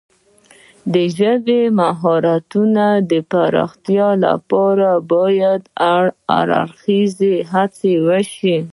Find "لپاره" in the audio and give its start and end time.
4.25-4.89